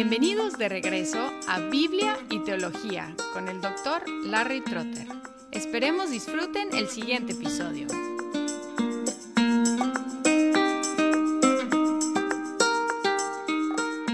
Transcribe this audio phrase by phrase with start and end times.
[0.00, 5.08] Bienvenidos de regreso a Biblia y Teología con el doctor Larry Trotter.
[5.50, 7.88] Esperemos disfruten el siguiente episodio.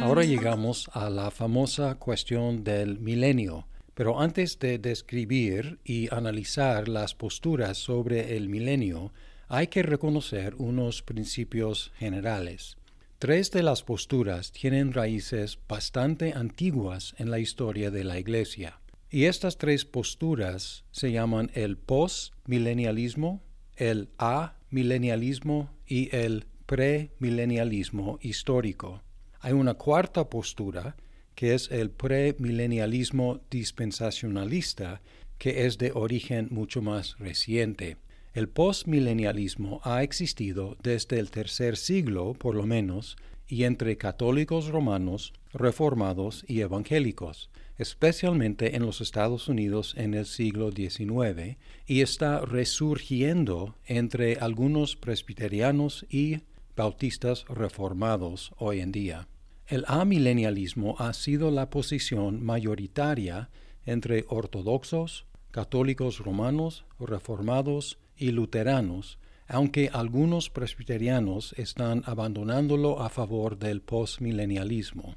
[0.00, 7.14] Ahora llegamos a la famosa cuestión del milenio, pero antes de describir y analizar las
[7.14, 9.12] posturas sobre el milenio,
[9.48, 12.78] hay que reconocer unos principios generales.
[13.24, 18.82] Tres de las posturas tienen raíces bastante antiguas en la historia de la Iglesia.
[19.08, 23.42] Y estas tres posturas se llaman el post-milenialismo,
[23.76, 29.02] el amilenialismo y el premilenialismo histórico.
[29.40, 30.94] Hay una cuarta postura
[31.34, 35.00] que es el premilenialismo dispensacionalista,
[35.38, 37.96] que es de origen mucho más reciente.
[38.34, 43.16] El postmilenialismo ha existido desde el tercer siglo, por lo menos,
[43.46, 50.72] y entre católicos romanos, reformados y evangélicos, especialmente en los Estados Unidos en el siglo
[50.72, 56.40] XIX, y está resurgiendo entre algunos presbiterianos y
[56.74, 59.28] bautistas reformados hoy en día.
[59.68, 63.48] El amilenialismo ha sido la posición mayoritaria
[63.86, 73.82] entre ortodoxos, católicos romanos, reformados y luteranos, aunque algunos presbiterianos están abandonándolo a favor del
[73.82, 75.16] postmilenialismo.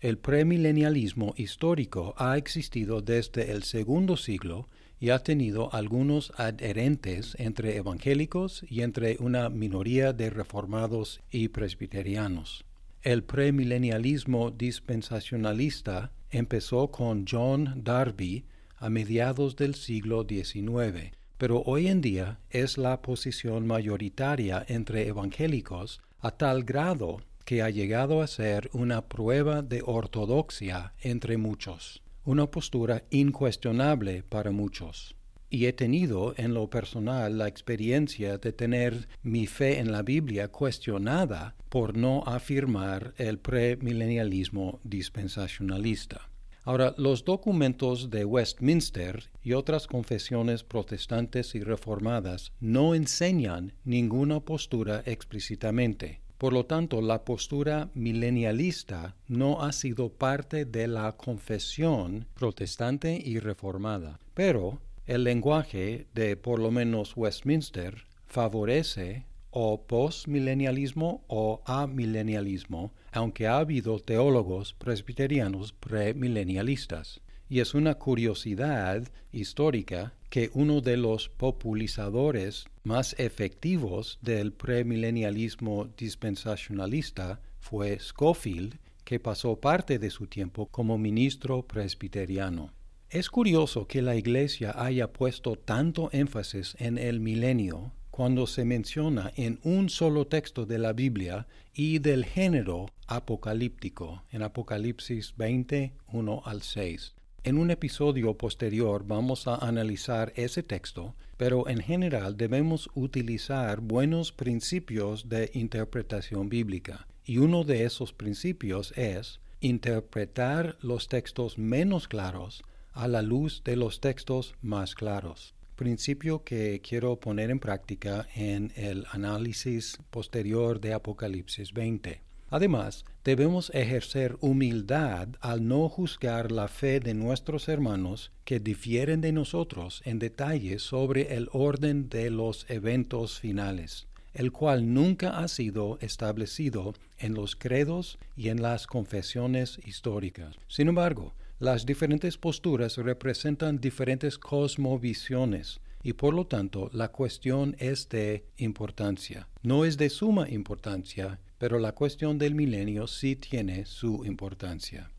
[0.00, 4.68] El premilenialismo histórico ha existido desde el segundo siglo
[5.00, 12.64] y ha tenido algunos adherentes entre evangélicos y entre una minoría de reformados y presbiterianos.
[13.02, 18.44] El premilenialismo dispensacionalista empezó con John Darby
[18.76, 26.00] a mediados del siglo XIX pero hoy en día es la posición mayoritaria entre evangélicos
[26.20, 32.50] a tal grado que ha llegado a ser una prueba de ortodoxia entre muchos, una
[32.50, 35.14] postura incuestionable para muchos.
[35.50, 40.48] Y he tenido en lo personal la experiencia de tener mi fe en la Biblia
[40.48, 46.30] cuestionada por no afirmar el premilenialismo dispensacionalista.
[46.66, 55.02] Ahora, los documentos de Westminster y otras confesiones protestantes y reformadas no enseñan ninguna postura
[55.04, 56.20] explícitamente.
[56.38, 63.38] Por lo tanto, la postura milenialista no ha sido parte de la confesión protestante y
[63.40, 64.18] reformada.
[64.32, 73.58] Pero el lenguaje de por lo menos Westminster favorece o postmilenialismo o amilenialismo, aunque ha
[73.58, 77.20] habido teólogos presbiterianos premilenialistas.
[77.48, 87.40] Y es una curiosidad histórica que uno de los popularizadores más efectivos del premilenialismo dispensacionalista
[87.60, 92.72] fue Schofield, que pasó parte de su tiempo como ministro presbiteriano.
[93.10, 99.32] Es curioso que la Iglesia haya puesto tanto énfasis en el milenio cuando se menciona
[99.34, 106.42] en un solo texto de la Biblia y del género apocalíptico, en Apocalipsis 20, 1
[106.44, 107.16] al 6.
[107.42, 114.30] En un episodio posterior vamos a analizar ese texto, pero en general debemos utilizar buenos
[114.30, 117.08] principios de interpretación bíblica.
[117.24, 123.74] Y uno de esos principios es interpretar los textos menos claros a la luz de
[123.74, 130.94] los textos más claros principio que quiero poner en práctica en el análisis posterior de
[130.94, 132.20] Apocalipsis 20.
[132.50, 139.32] Además, debemos ejercer humildad al no juzgar la fe de nuestros hermanos que difieren de
[139.32, 145.98] nosotros en detalles sobre el orden de los eventos finales, el cual nunca ha sido
[146.00, 150.54] establecido en los credos y en las confesiones históricas.
[150.68, 158.08] Sin embargo, las diferentes posturas representan diferentes cosmovisiones y por lo tanto la cuestión es
[158.08, 159.48] de importancia.
[159.62, 165.10] No es de suma importancia, pero la cuestión del milenio sí tiene su importancia.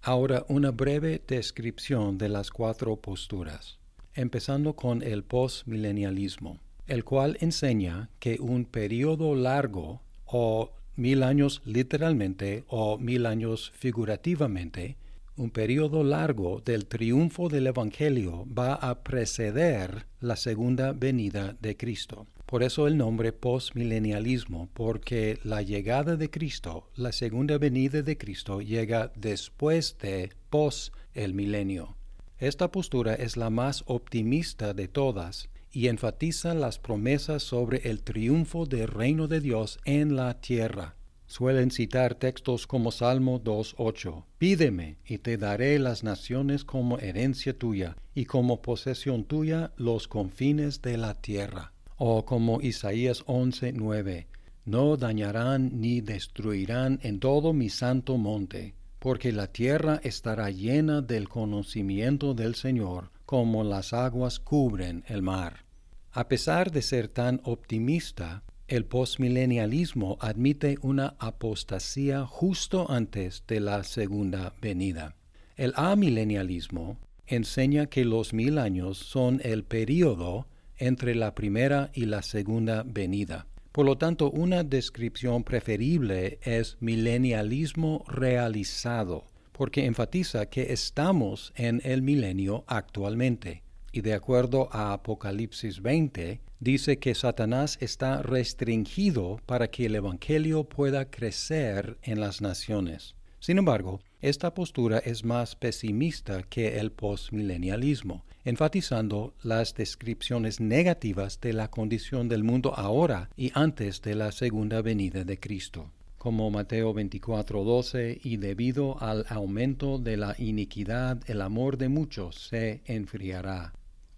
[0.00, 3.78] Ahora una breve descripción de las cuatro posturas,
[4.14, 12.64] empezando con el postmilenialismo, el cual enseña que un periodo largo o mil años literalmente
[12.66, 14.96] o mil años figurativamente
[15.36, 22.26] un periodo largo del triunfo del Evangelio va a preceder la segunda venida de Cristo.
[22.44, 28.60] Por eso el nombre postmilenialismo, porque la llegada de Cristo, la segunda venida de Cristo,
[28.60, 31.96] llega después de pos el milenio.
[32.38, 38.66] Esta postura es la más optimista de todas y enfatiza las promesas sobre el triunfo
[38.66, 40.96] del reino de Dios en la tierra
[41.32, 44.24] suelen citar textos como Salmo 2.8.
[44.36, 50.82] Pídeme y te daré las naciones como herencia tuya y como posesión tuya los confines
[50.82, 51.72] de la tierra.
[51.96, 54.26] O como Isaías 11.9.
[54.66, 61.30] No dañarán ni destruirán en todo mi santo monte, porque la tierra estará llena del
[61.30, 65.64] conocimiento del Señor, como las aguas cubren el mar.
[66.10, 73.84] A pesar de ser tan optimista, el postmilenialismo admite una apostasía justo antes de la
[73.84, 75.14] segunda venida.
[75.56, 76.96] El amilenialismo
[77.26, 80.46] enseña que los mil años son el período
[80.78, 83.46] entre la primera y la segunda venida.
[83.72, 92.00] Por lo tanto, una descripción preferible es milenialismo realizado, porque enfatiza que estamos en el
[92.00, 93.61] milenio actualmente
[93.92, 100.64] y de acuerdo a Apocalipsis 20, dice que Satanás está restringido para que el Evangelio
[100.64, 103.14] pueda crecer en las naciones.
[103.38, 111.52] Sin embargo, esta postura es más pesimista que el postmilenialismo, enfatizando las descripciones negativas de
[111.52, 115.90] la condición del mundo ahora y antes de la segunda venida de Cristo
[116.22, 122.80] como Mateo 24:12, y debido al aumento de la iniquidad el amor de muchos se
[122.84, 123.72] enfriará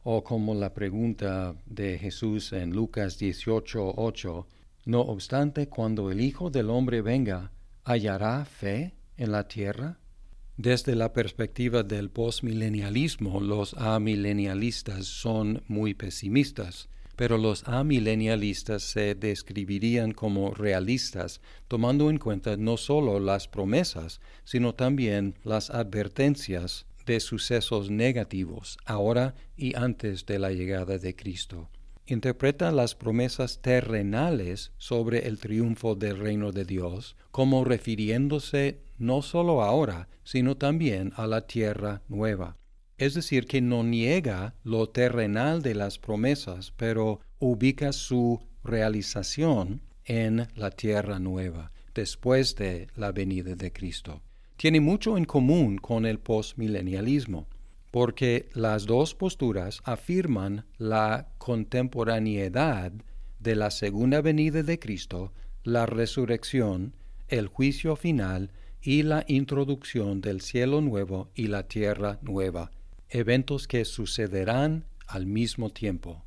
[0.05, 4.47] o como la pregunta de Jesús en Lucas 18:8,
[4.85, 7.53] no obstante, cuando el Hijo del Hombre venga,
[7.85, 9.99] ¿hallará fe en la tierra?
[10.59, 20.13] Desde la perspectiva del postmilenialismo, los amilenialistas son muy pesimistas, pero los amilenialistas se describirían
[20.13, 27.91] como realistas, tomando en cuenta no solo las promesas, sino también las advertencias de sucesos
[27.91, 31.69] negativos ahora y antes de la llegada de Cristo.
[32.07, 39.63] Interpreta las promesas terrenales sobre el triunfo del reino de Dios como refiriéndose no solo
[39.63, 42.59] ahora, sino también a la tierra nueva.
[42.99, 50.47] Es decir, que no niega lo terrenal de las promesas, pero ubica su realización en
[50.55, 54.23] la tierra nueva, después de la venida de Cristo
[54.57, 57.47] tiene mucho en común con el postmilenialismo,
[57.91, 62.93] porque las dos posturas afirman la contemporaneidad
[63.39, 66.95] de la segunda venida de Cristo, la resurrección,
[67.29, 68.51] el juicio final
[68.83, 72.71] y la introducción del cielo nuevo y la tierra nueva,
[73.09, 76.25] eventos que sucederán al mismo tiempo.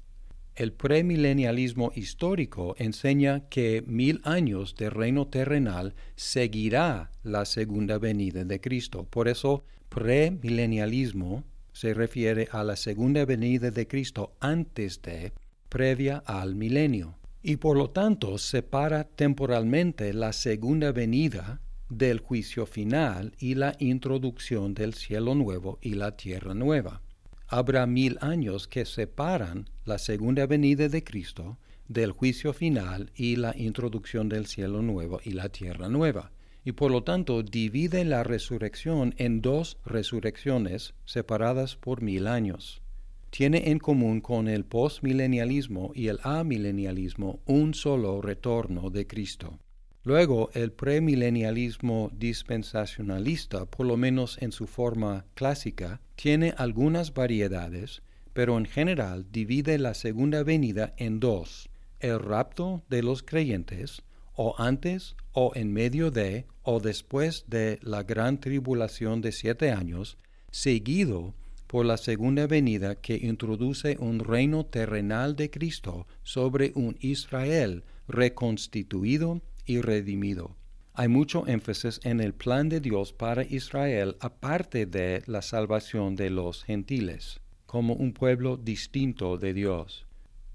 [0.57, 8.59] El premilenialismo histórico enseña que mil años de reino terrenal seguirá la segunda venida de
[8.59, 9.03] Cristo.
[9.03, 11.43] Por eso, premilenialismo
[11.73, 15.31] se refiere a la segunda venida de Cristo antes de,
[15.69, 17.19] previa al milenio.
[17.43, 24.73] Y por lo tanto separa temporalmente la segunda venida del juicio final y la introducción
[24.73, 27.03] del cielo nuevo y la tierra nueva
[27.47, 31.57] habrá mil años que separan la segunda venida de Cristo
[31.87, 36.31] del juicio final y la introducción del cielo nuevo y la tierra nueva,
[36.65, 42.81] y por lo tanto divide la resurrección en dos resurrecciones separadas por mil años.
[43.29, 49.59] Tiene en común con el postmilenialismo y el amilenialismo un solo retorno de Cristo.
[50.07, 58.57] Luego, el premilenialismo dispensacionalista, por lo menos en su forma clásica, tiene algunas variedades, pero
[58.57, 64.01] en general divide la segunda venida en dos, el rapto de los creyentes,
[64.33, 70.17] o antes o en medio de o después de la gran tribulación de siete años,
[70.51, 71.33] seguido
[71.67, 79.41] por la segunda venida que introduce un reino terrenal de Cristo sobre un Israel reconstituido
[79.67, 80.55] y redimido.
[80.99, 86.31] Hay mucho énfasis en el plan de Dios para Israel aparte de la salvación de
[86.31, 90.07] los gentiles, como un pueblo distinto de Dios.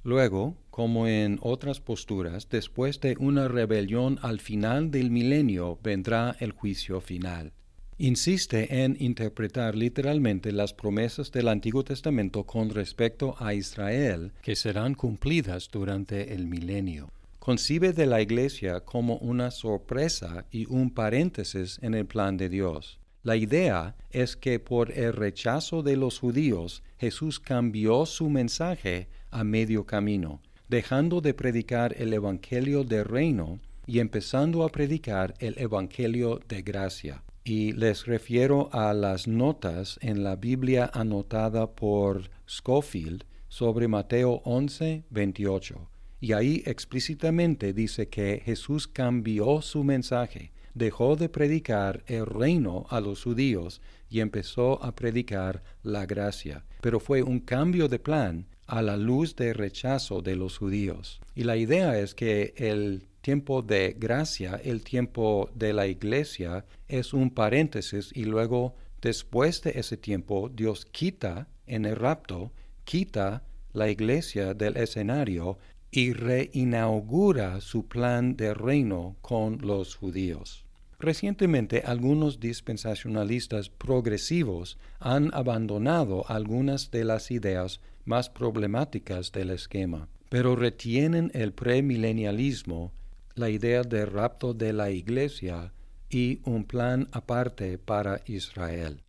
[0.03, 6.51] Luego, como en otras posturas, después de una rebelión al final del milenio vendrá el
[6.51, 7.53] juicio final.
[7.99, 14.95] Insiste en interpretar literalmente las promesas del Antiguo Testamento con respecto a Israel que serán
[14.95, 17.11] cumplidas durante el milenio
[17.43, 23.01] concibe de la Iglesia como una sorpresa y un paréntesis en el plan de Dios.
[23.25, 29.43] La idea es que por el rechazo de los judíos Jesús cambió su mensaje a
[29.43, 33.59] medio camino, dejando de predicar el Evangelio del reino
[33.89, 37.25] y empezando a predicar el Evangelio de gracia.
[37.43, 45.03] Y les refiero a las notas en la Biblia anotada por Schofield sobre Mateo 11,
[45.11, 45.89] 28
[46.23, 53.01] Y ahí explícitamente dice que Jesús cambió su mensaje, dejó de predicar el reino a
[53.01, 56.65] los judíos y empezó a predicar la gracia.
[56.81, 61.21] Pero fue un cambio de plan a la luz de rechazo de los judíos.
[61.35, 67.15] Y la idea es que el tiempo de gracia, el tiempo de la iglesia, es
[67.15, 72.53] un paréntesis y luego después de ese tiempo Dios quita en el rapto,
[72.85, 75.59] quita la iglesia del escenario
[75.95, 80.65] y reinaugura su plan de reino con los judíos.
[80.99, 90.57] Recientemente algunos dispensacionalistas progresivos han abandonado algunas de las ideas más problemáticas del esquema, pero
[90.57, 92.93] retienen el premilenialismo,
[93.35, 95.75] la idea de rapto de la iglesia
[96.09, 99.03] y un plan aparte para Israel.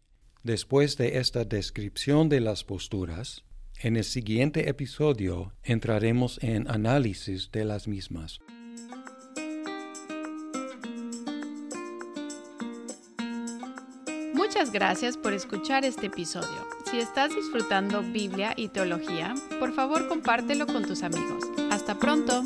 [0.44, 3.46] Después de esta descripción de las posturas,
[3.84, 8.40] en el siguiente episodio entraremos en análisis de las mismas.
[14.34, 16.68] Muchas gracias por escuchar este episodio.
[16.90, 21.44] Si estás disfrutando Biblia y teología, por favor compártelo con tus amigos.
[21.70, 22.44] Hasta pronto.